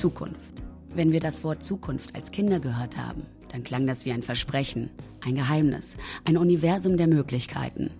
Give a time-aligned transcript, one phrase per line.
[0.00, 0.62] Zukunft.
[0.94, 4.88] Wenn wir das Wort Zukunft als Kinder gehört haben, dann klang das wie ein Versprechen,
[5.20, 7.90] ein Geheimnis, ein Universum der Möglichkeiten.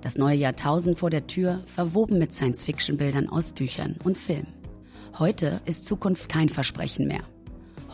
[0.00, 4.54] Das neue Jahrtausend vor der Tür, verwoben mit Science-Fiction-Bildern aus Büchern und Filmen.
[5.18, 7.24] Heute ist Zukunft kein Versprechen mehr.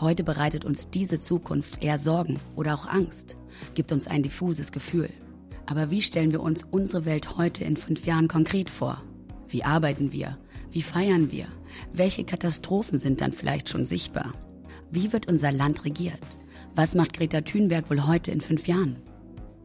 [0.01, 3.37] Heute bereitet uns diese Zukunft eher Sorgen oder auch Angst,
[3.75, 5.09] gibt uns ein diffuses Gefühl.
[5.67, 9.03] Aber wie stellen wir uns unsere Welt heute in fünf Jahren konkret vor?
[9.49, 10.39] Wie arbeiten wir?
[10.73, 11.47] Wie feiern wir?
[11.93, 14.35] Welche Katastrophen sind dann vielleicht schon sichtbar?
[14.91, 16.21] Wie wird unser Land regiert?
[16.77, 18.97] Was macht Greta Thunberg wohl heute in fünf Jahren?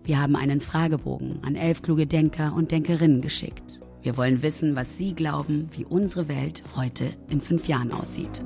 [0.04, 3.80] Wir haben einen Fragebogen an elf kluge Denker und Denkerinnen geschickt.
[4.02, 8.44] Wir wollen wissen, was Sie glauben, wie unsere Welt heute in fünf Jahren aussieht.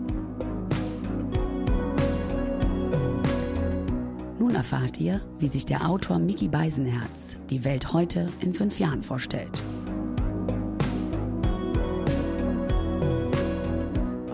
[4.38, 9.04] Nun erfahrt ihr, wie sich der Autor Mickey Beisenherz die Welt heute in fünf Jahren
[9.04, 9.62] vorstellt.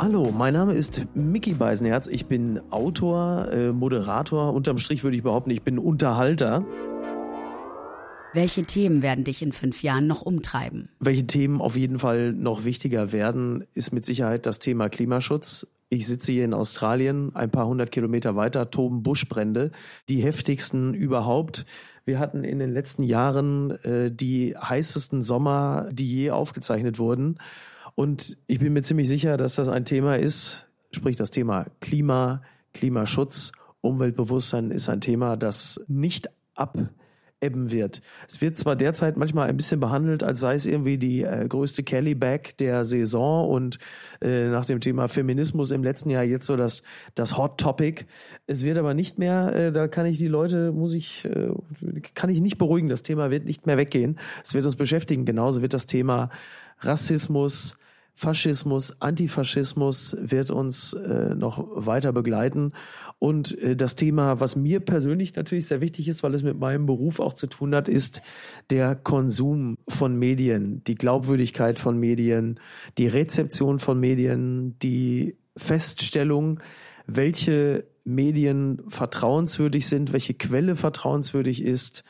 [0.05, 2.05] Hallo, mein Name ist Mickey Beisenherz.
[2.05, 4.53] Ich bin Autor, äh, Moderator.
[4.53, 6.63] Unterm Strich würde ich behaupten, ich bin Unterhalter.
[8.31, 10.89] Welche Themen werden dich in fünf Jahren noch umtreiben?
[10.99, 15.65] Welche Themen auf jeden Fall noch wichtiger werden, ist mit Sicherheit das Thema Klimaschutz.
[15.89, 19.71] Ich sitze hier in Australien, ein paar hundert Kilometer weiter toben Buschbrände,
[20.07, 21.65] die heftigsten überhaupt.
[22.05, 27.39] Wir hatten in den letzten Jahren äh, die heißesten Sommer, die je aufgezeichnet wurden.
[27.95, 32.41] Und ich bin mir ziemlich sicher, dass das ein Thema ist, sprich das Thema Klima,
[32.73, 38.01] Klimaschutz, Umweltbewusstsein ist ein Thema, das nicht abebben wird.
[38.27, 41.83] Es wird zwar derzeit manchmal ein bisschen behandelt, als sei es irgendwie die äh, größte
[41.83, 43.77] Kelly-Bag der Saison und
[44.21, 46.81] äh, nach dem Thema Feminismus im letzten Jahr jetzt so das,
[47.13, 48.05] das Hot Topic.
[48.47, 51.51] Es wird aber nicht mehr, äh, da kann ich die Leute, muss ich, äh,
[52.15, 54.17] kann ich nicht beruhigen, das Thema wird nicht mehr weggehen.
[54.43, 55.25] Es wird uns beschäftigen.
[55.25, 56.29] Genauso wird das Thema
[56.79, 57.77] Rassismus,
[58.17, 62.71] Faschismus, Antifaschismus wird uns äh, noch weiter begleiten.
[63.19, 66.85] Und äh, das Thema, was mir persönlich natürlich sehr wichtig ist, weil es mit meinem
[66.85, 68.21] Beruf auch zu tun hat, ist
[68.69, 72.59] der Konsum von Medien, die Glaubwürdigkeit von Medien,
[72.97, 76.61] die Rezeption von Medien, die Feststellung,
[77.07, 82.05] welche Medien vertrauenswürdig sind, welche Quelle vertrauenswürdig ist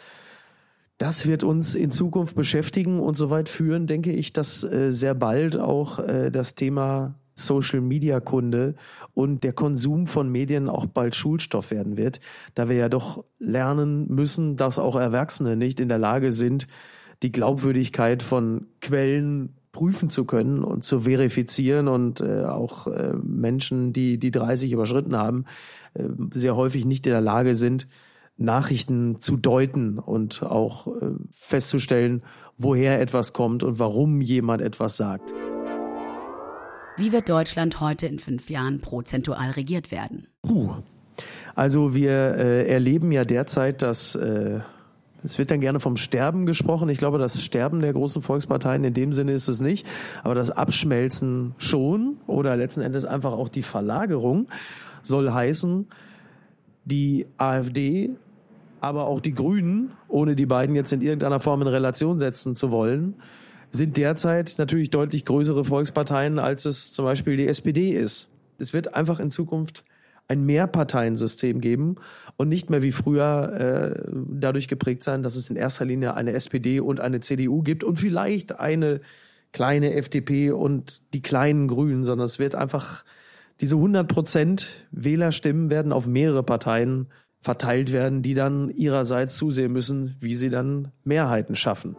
[0.97, 5.57] das wird uns in Zukunft beschäftigen und soweit führen, denke ich, dass äh, sehr bald
[5.57, 8.75] auch äh, das Thema Social Media Kunde
[9.13, 12.22] und der Konsum von Medien auch bald Schulstoff werden wird,
[12.53, 16.67] da wir ja doch lernen müssen, dass auch Erwachsene nicht in der Lage sind,
[17.23, 23.91] die Glaubwürdigkeit von Quellen prüfen zu können und zu verifizieren und äh, auch äh, Menschen,
[23.91, 25.44] die die 30 überschritten haben,
[25.95, 26.03] äh,
[26.34, 27.85] sehr häufig nicht in der Lage sind,
[28.38, 32.23] Nachrichten zu deuten und auch äh, festzustellen,
[32.57, 35.34] woher etwas kommt und warum jemand etwas sagt.
[36.97, 40.28] Wie wird Deutschland heute in fünf Jahren prozentual regiert werden?
[40.41, 40.75] Puh.
[41.53, 44.59] Also wir äh, erleben ja derzeit, dass äh,
[45.23, 46.88] es wird dann gerne vom Sterben gesprochen.
[46.90, 49.85] Ich glaube, das Sterben der großen Volksparteien in dem Sinne ist es nicht,
[50.23, 54.47] aber das Abschmelzen schon oder letzten Endes einfach auch die Verlagerung
[55.02, 55.88] soll heißen,
[56.85, 58.12] die AfD
[58.85, 62.69] aber auch die Grünen, ohne die beiden jetzt in irgendeiner Form in Relation setzen zu
[62.69, 63.16] wollen,
[63.72, 68.29] sind derzeit natürlich deutlich größere Volksparteien, als es zum Beispiel die SPD ist.
[68.59, 69.85] Es wird einfach in Zukunft
[70.28, 71.96] ein Mehrparteiensystem geben
[72.38, 76.34] und nicht mehr wie früher äh, dadurch geprägt sein, dass es in erster Linie eine
[76.34, 79.02] SPD und eine CDU gibt und vielleicht eine
[79.52, 83.03] kleine FDP und die kleinen Grünen, sondern es wird einfach
[83.62, 87.07] diese 100 Prozent Wählerstimmen werden auf mehrere Parteien
[87.45, 91.95] verteilt werden, die dann ihrerseits zusehen müssen, wie sie dann Mehrheiten schaffen.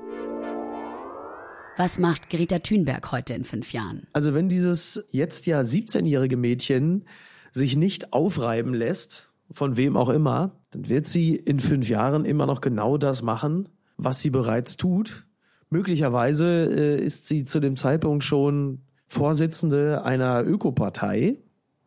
[1.76, 4.08] Was macht Greta Thunberg heute in fünf Jahren?
[4.12, 7.04] Also wenn dieses jetzt ja 17-jährige Mädchen
[7.52, 12.46] sich nicht aufreiben lässt, von wem auch immer, dann wird sie in fünf Jahren immer
[12.46, 15.28] noch genau das machen, was sie bereits tut.
[15.70, 21.36] Möglicherweise äh, ist sie zu dem Zeitpunkt schon Vorsitzende einer Ökopartei.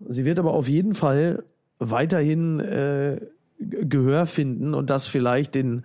[0.08, 1.44] Sie wird aber auf jeden Fall
[1.80, 3.20] weiterhin äh,
[3.60, 5.84] Gehör finden und das vielleicht in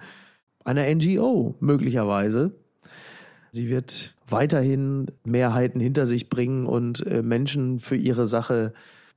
[0.64, 2.52] einer NGO möglicherweise.
[3.50, 8.72] Sie wird weiterhin Mehrheiten hinter sich bringen und äh, Menschen für ihre Sache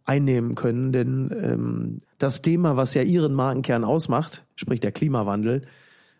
[0.05, 5.61] einnehmen können, denn ähm, das Thema, was ja ihren Markenkern ausmacht, sprich der Klimawandel,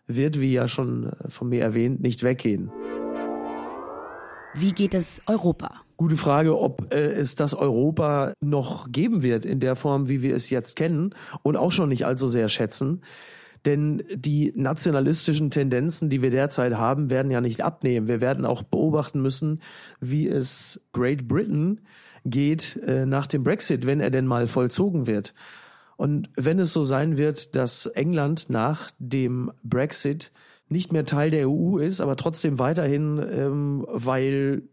[0.07, 2.71] wird, wie ja schon von mir erwähnt, nicht weggehen.
[4.55, 5.86] Wie geht es Europa?
[5.97, 10.35] Gute Frage, ob äh, es das Europa noch geben wird in der Form, wie wir
[10.35, 13.01] es jetzt kennen und auch schon nicht allzu sehr schätzen.
[13.65, 18.07] Denn die nationalistischen Tendenzen, die wir derzeit haben, werden ja nicht abnehmen.
[18.07, 19.61] Wir werden auch beobachten müssen,
[19.99, 21.81] wie es Great Britain
[22.23, 25.33] geht äh, nach dem Brexit, wenn er denn mal vollzogen wird.
[25.95, 30.31] Und wenn es so sein wird, dass England nach dem Brexit
[30.69, 34.63] nicht mehr Teil der EU ist, aber trotzdem weiterhin, ähm, weil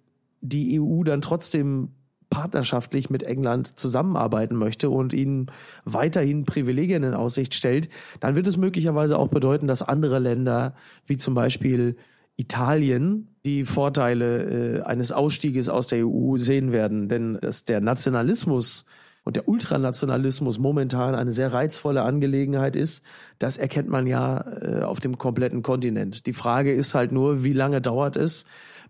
[0.45, 1.89] die EU dann trotzdem
[2.31, 5.47] partnerschaftlich mit England zusammenarbeiten möchte und ihnen
[5.85, 7.89] weiterhin Privilegien in Aussicht stellt,
[8.21, 10.75] dann wird es möglicherweise auch bedeuten, dass andere Länder,
[11.07, 11.97] wie zum Beispiel
[12.37, 17.09] Italien, die Vorteile äh, eines Ausstieges aus der EU sehen werden.
[17.09, 18.85] Denn dass der Nationalismus
[19.23, 23.03] und der Ultranationalismus momentan eine sehr reizvolle Angelegenheit ist,
[23.39, 26.27] das erkennt man ja äh, auf dem kompletten Kontinent.
[26.27, 28.45] Die Frage ist halt nur, wie lange dauert es,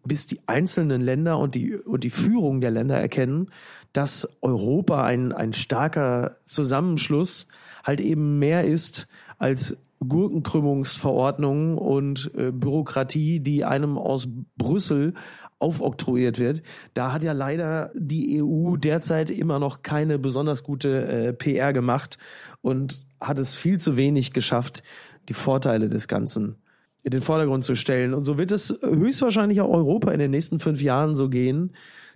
[0.04, 3.50] bis die einzelnen Länder und die, und die Führung der Länder erkennen,
[3.92, 7.48] dass Europa ein, ein starker Zusammenschluss
[7.82, 9.06] halt eben mehr ist
[9.38, 15.14] als Gurkenkrümmungsverordnungen und äh, Bürokratie, die einem aus Brüssel
[15.58, 16.62] aufoktroyiert wird.
[16.92, 22.18] Da hat ja leider die EU derzeit immer noch keine besonders gute äh, PR gemacht
[22.60, 24.82] und hat es viel zu wenig geschafft,
[25.28, 26.56] die Vorteile des Ganzen
[27.04, 28.14] in den Vordergrund zu stellen.
[28.14, 31.70] Und so wird es höchstwahrscheinlich auch Europa in den nächsten fünf Jahren so gehen,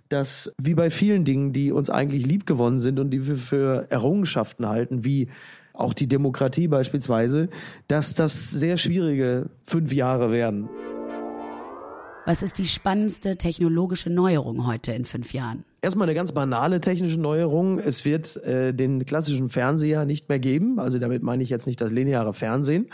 [0.09, 3.85] dass wie bei vielen Dingen, die uns eigentlich lieb gewonnen sind und die wir für
[3.89, 5.29] Errungenschaften halten, wie
[5.73, 7.49] auch die Demokratie beispielsweise,
[7.87, 10.67] dass das sehr schwierige fünf Jahre werden.
[12.25, 15.63] Was ist die spannendste technologische Neuerung heute in fünf Jahren?
[15.81, 17.79] Erstmal eine ganz banale technische Neuerung.
[17.79, 20.79] Es wird äh, den klassischen Fernseher nicht mehr geben.
[20.79, 22.89] Also damit meine ich jetzt nicht das lineare Fernsehen,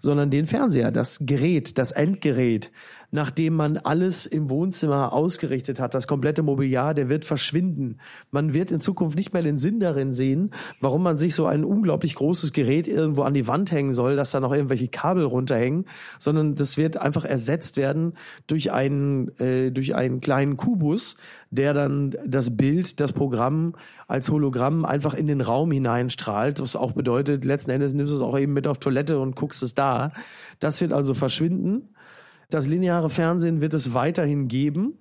[0.00, 2.70] sondern den Fernseher, das Gerät, das Endgerät,
[3.10, 7.98] nachdem man alles im Wohnzimmer ausgerichtet hat, das komplette Mobiliar, der wird verschwinden.
[8.30, 11.64] Man wird in Zukunft nicht mehr den Sinn darin sehen, warum man sich so ein
[11.64, 15.86] unglaublich großes Gerät irgendwo an die Wand hängen soll, dass da noch irgendwelche Kabel runterhängen,
[16.18, 18.14] sondern das wird einfach ersetzt werden
[18.46, 21.16] durch einen, äh, durch einen kleinen Kubus,
[21.50, 23.74] der dann das Bild, das Programm
[24.06, 28.22] als Hologramm einfach in den Raum hineinstrahlt, was auch bedeutet, letzten Endes nimmst du es
[28.22, 30.12] auch eben mit auf Toilette und guckst es da.
[30.58, 31.94] Das wird also verschwinden.
[32.50, 34.98] Das lineare Fernsehen wird es weiterhin geben.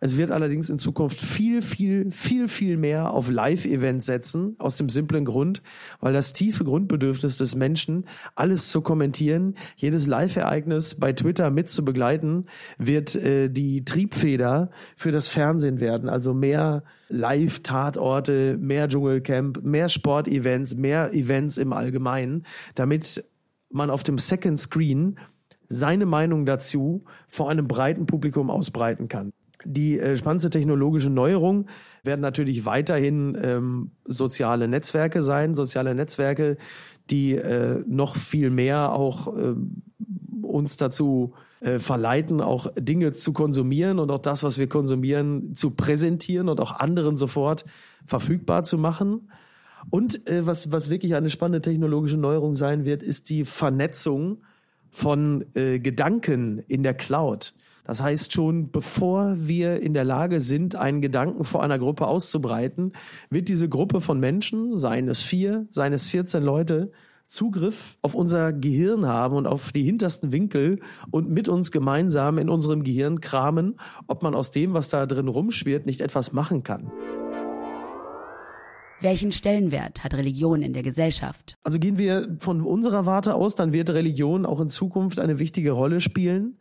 [0.00, 4.88] Es wird allerdings in Zukunft viel, viel, viel, viel mehr auf Live-Events setzen, aus dem
[4.88, 5.62] simplen Grund,
[6.00, 8.04] weil das tiefe Grundbedürfnis des Menschen,
[8.34, 12.46] alles zu kommentieren, jedes Live-Ereignis bei Twitter mit zu begleiten,
[12.78, 16.08] wird äh, die Triebfeder für das Fernsehen werden.
[16.08, 22.44] Also mehr Live-Tatorte, mehr Dschungelcamp, mehr Sportevents, mehr Events im Allgemeinen,
[22.74, 23.24] damit
[23.70, 25.16] man auf dem Second Screen
[25.68, 29.32] seine Meinung dazu vor einem breiten Publikum ausbreiten kann.
[29.64, 31.66] Die äh, spannendste technologische Neuerung
[32.02, 36.56] werden natürlich weiterhin ähm, soziale Netzwerke sein, soziale Netzwerke,
[37.10, 39.54] die äh, noch viel mehr auch äh,
[40.42, 45.70] uns dazu äh, verleiten, auch Dinge zu konsumieren und auch das, was wir konsumieren, zu
[45.70, 47.64] präsentieren und auch anderen sofort
[48.04, 49.30] verfügbar zu machen.
[49.90, 54.42] Und äh, was, was wirklich eine spannende technologische Neuerung sein wird, ist die Vernetzung
[54.90, 57.54] von äh, Gedanken in der Cloud.
[57.84, 62.92] Das heißt, schon bevor wir in der Lage sind, einen Gedanken vor einer Gruppe auszubreiten,
[63.30, 66.90] wird diese Gruppe von Menschen, seien es vier, seien es 14 Leute,
[67.28, 70.80] Zugriff auf unser Gehirn haben und auf die hintersten Winkel
[71.10, 75.28] und mit uns gemeinsam in unserem Gehirn kramen, ob man aus dem, was da drin
[75.28, 76.90] rumschwirrt, nicht etwas machen kann.
[79.00, 81.54] Welchen Stellenwert hat Religion in der Gesellschaft?
[81.62, 85.72] Also gehen wir von unserer Warte aus, dann wird Religion auch in Zukunft eine wichtige
[85.72, 86.58] Rolle spielen,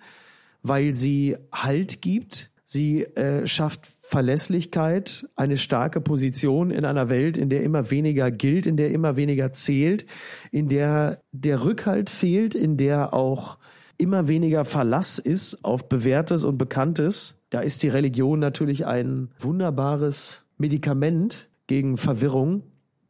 [0.62, 2.52] weil sie Halt gibt.
[2.66, 8.66] Sie äh, schafft Verlässlichkeit, eine starke Position in einer Welt, in der immer weniger gilt,
[8.66, 10.06] in der immer weniger zählt,
[10.52, 13.58] in der der Rückhalt fehlt, in der auch
[13.98, 17.40] immer weniger Verlass ist auf Bewährtes und Bekanntes.
[17.50, 22.64] Da ist die Religion natürlich ein wunderbares Medikament, gegen Verwirrung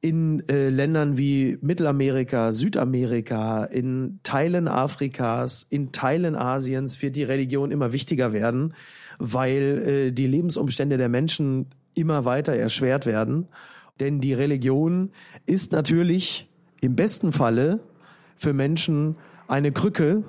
[0.05, 7.71] in äh, Ländern wie Mittelamerika, Südamerika, in Teilen Afrikas, in Teilen Asiens wird die Religion
[7.71, 8.75] immer wichtiger werden,
[9.17, 13.47] weil äh, die Lebensumstände der Menschen immer weiter erschwert werden.
[13.99, 15.09] Denn die Religion
[15.47, 17.79] ist natürlich im besten Falle
[18.35, 19.15] für Menschen
[19.47, 20.23] eine Krücke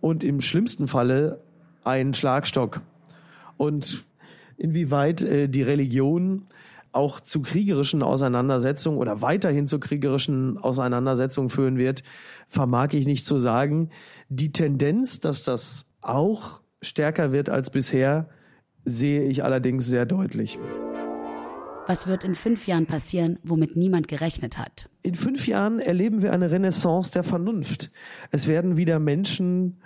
[0.00, 1.42] und im schlimmsten Falle
[1.84, 2.80] ein Schlagstock.
[3.58, 4.06] Und
[4.56, 6.46] inwieweit äh, die Religion
[6.92, 12.02] auch zu kriegerischen Auseinandersetzungen oder weiterhin zu kriegerischen Auseinandersetzungen führen wird,
[12.46, 13.90] vermag ich nicht zu sagen.
[14.28, 18.28] Die Tendenz, dass das auch stärker wird als bisher,
[18.84, 20.58] sehe ich allerdings sehr deutlich.
[21.86, 24.90] Was wird in fünf Jahren passieren, womit niemand gerechnet hat?
[25.02, 27.90] In fünf Jahren erleben wir eine Renaissance der Vernunft.
[28.30, 29.80] Es werden wieder Menschen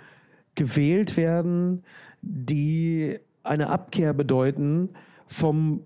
[0.55, 1.83] gewählt werden,
[2.21, 4.89] die eine Abkehr bedeuten
[5.27, 5.85] vom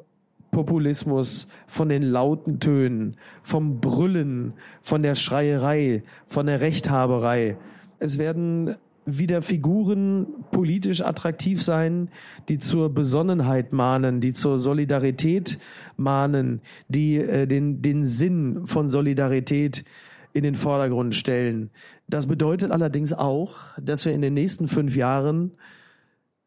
[0.58, 7.58] Populismus, von den lauten Tönen, vom Brüllen, von der Schreierei, von der Rechthaberei.
[8.00, 8.74] Es werden
[9.06, 12.10] wieder Figuren politisch attraktiv sein,
[12.50, 15.60] die zur Besonnenheit mahnen, die zur Solidarität
[15.96, 19.86] mahnen, die äh, den, den Sinn von Solidarität
[20.34, 21.70] in den Vordergrund stellen.
[22.08, 25.52] Das bedeutet allerdings auch, dass wir in den nächsten fünf Jahren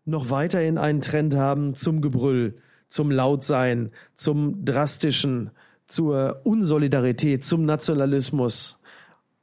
[0.05, 2.57] noch weiterhin einen Trend haben zum Gebrüll,
[2.91, 5.51] zum Lautsein, zum Drastischen,
[5.87, 8.81] zur Unsolidarität, zum Nationalismus.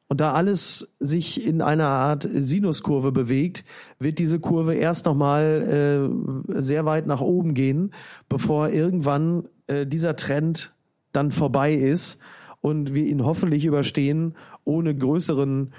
[0.10, 3.66] Und da alles sich in einer Art Sinuskurve bewegt,
[4.00, 6.10] wird diese Kurve erst nochmal
[6.56, 7.92] äh, sehr weit nach oben gehen,
[8.30, 10.74] bevor irgendwann äh, dieser Trend
[11.12, 12.20] dann vorbei ist
[12.62, 15.74] und wir ihn hoffentlich überstehen, ohne größeren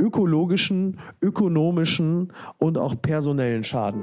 [0.00, 4.02] ökologischen, ökonomischen und auch personellen Schaden.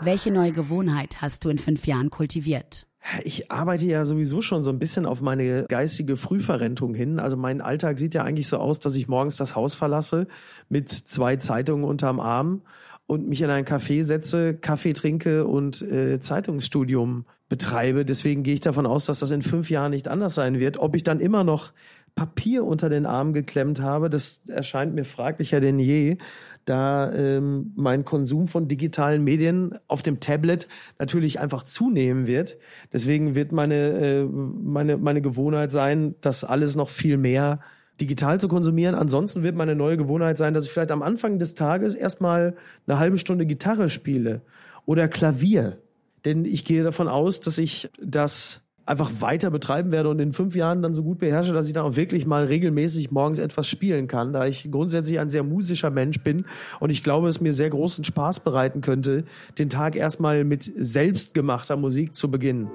[0.00, 2.86] Welche neue Gewohnheit hast du in fünf Jahren kultiviert?
[3.24, 7.18] Ich arbeite ja sowieso schon so ein bisschen auf meine geistige Frühverrentung hin.
[7.18, 10.28] Also mein Alltag sieht ja eigentlich so aus, dass ich morgens das Haus verlasse
[10.68, 12.62] mit zwei Zeitungen unterm Arm
[13.08, 18.04] und mich in ein Café setze, Kaffee trinke und äh, Zeitungsstudium betreibe.
[18.04, 20.78] Deswegen gehe ich davon aus, dass das in fünf Jahren nicht anders sein wird.
[20.78, 21.72] Ob ich dann immer noch
[22.18, 26.18] Papier unter den Arm geklemmt habe, das erscheint mir fraglicher denn je,
[26.64, 30.66] da ähm, mein Konsum von digitalen Medien auf dem Tablet
[30.98, 32.56] natürlich einfach zunehmen wird.
[32.92, 37.60] Deswegen wird meine, äh, meine, meine Gewohnheit sein, das alles noch viel mehr
[38.00, 38.96] digital zu konsumieren.
[38.96, 42.56] Ansonsten wird meine neue Gewohnheit sein, dass ich vielleicht am Anfang des Tages erstmal
[42.88, 44.42] eine halbe Stunde Gitarre spiele
[44.86, 45.78] oder Klavier.
[46.24, 50.56] Denn ich gehe davon aus, dass ich das einfach weiter betreiben werde und in fünf
[50.56, 54.08] Jahren dann so gut beherrsche, dass ich dann auch wirklich mal regelmäßig morgens etwas spielen
[54.08, 56.46] kann, da ich grundsätzlich ein sehr musischer Mensch bin
[56.80, 59.24] und ich glaube, es mir sehr großen Spaß bereiten könnte,
[59.58, 62.70] den Tag erstmal mit selbstgemachter Musik zu beginnen.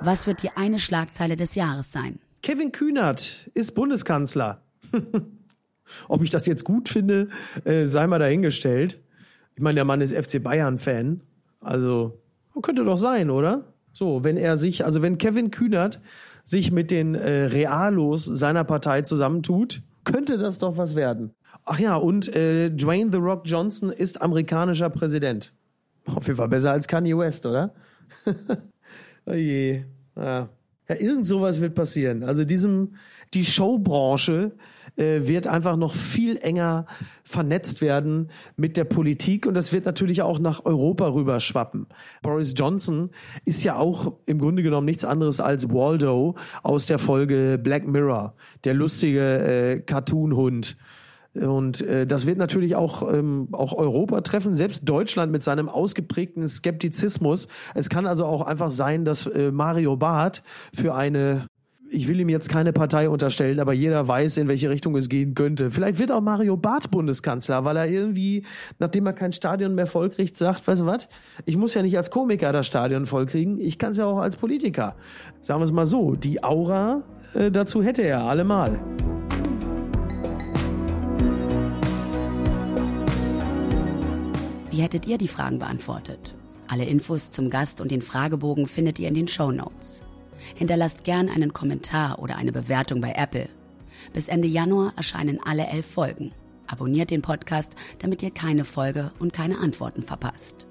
[0.00, 2.18] Was wird die eine Schlagzeile des Jahres sein?
[2.42, 4.62] Kevin Kühnert ist Bundeskanzler.
[6.08, 7.28] Ob ich das jetzt gut finde,
[7.64, 8.98] äh, sei mal dahingestellt.
[9.54, 11.20] Ich meine, der Mann ist FC Bayern-Fan.
[11.60, 12.18] Also,
[12.62, 13.71] könnte doch sein, oder?
[13.92, 16.00] So, wenn er sich, also wenn Kevin Kühnert
[16.44, 21.32] sich mit den äh, Realos seiner Partei zusammentut, könnte das doch was werden.
[21.64, 25.52] Ach ja, und äh, Dwayne The Rock Johnson ist amerikanischer Präsident.
[26.06, 27.72] Auf jeden Fall besser als Kanye West, oder?
[29.26, 29.84] oh je.
[30.16, 30.48] Ja.
[30.92, 32.22] Ja, irgend sowas wird passieren.
[32.22, 32.96] Also diesem,
[33.32, 34.52] die Showbranche
[34.96, 36.84] äh, wird einfach noch viel enger
[37.24, 41.86] vernetzt werden mit der Politik und das wird natürlich auch nach Europa rüberschwappen.
[42.20, 43.08] Boris Johnson
[43.46, 48.34] ist ja auch im Grunde genommen nichts anderes als Waldo aus der Folge Black Mirror,
[48.64, 50.76] der lustige äh, Cartoon-Hund.
[51.34, 56.46] Und äh, das wird natürlich auch, ähm, auch Europa treffen, selbst Deutschland mit seinem ausgeprägten
[56.46, 57.48] Skeptizismus.
[57.74, 60.42] Es kann also auch einfach sein, dass äh, Mario Barth
[60.74, 61.46] für eine
[61.94, 65.34] ich will ihm jetzt keine Partei unterstellen, aber jeder weiß, in welche Richtung es gehen
[65.34, 65.70] könnte.
[65.70, 68.44] Vielleicht wird auch Mario Barth Bundeskanzler, weil er irgendwie,
[68.78, 71.08] nachdem er kein Stadion mehr vollkriegt, sagt, weißt du was,
[71.44, 74.36] ich muss ja nicht als Komiker das Stadion vollkriegen, ich kann es ja auch als
[74.36, 74.96] Politiker.
[75.40, 77.02] Sagen wir es mal so, die Aura
[77.34, 78.80] äh, dazu hätte er allemal.
[84.72, 86.34] Wie hättet ihr die Fragen beantwortet?
[86.66, 90.02] Alle Infos zum Gast und den Fragebogen findet ihr in den Show Notes.
[90.54, 93.50] Hinterlasst gern einen Kommentar oder eine Bewertung bei Apple.
[94.14, 96.32] Bis Ende Januar erscheinen alle elf Folgen.
[96.66, 100.66] Abonniert den Podcast, damit ihr keine Folge und keine Antworten verpasst.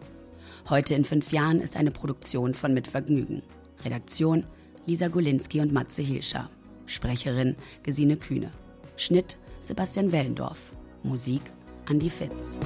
[0.68, 3.44] Heute in fünf Jahren ist eine Produktion von Mitvergnügen.
[3.86, 4.46] Redaktion
[4.88, 6.50] Lisa Golinski und Matze Hilscher.
[6.88, 8.52] Sprecherin Gesine Kühne.
[8.98, 10.74] Schnitt Sebastian Wellendorf.
[11.04, 11.44] Musik
[11.88, 12.58] Andy Fitz.